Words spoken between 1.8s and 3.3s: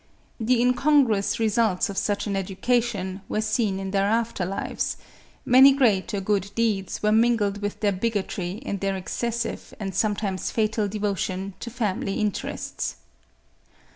of such an education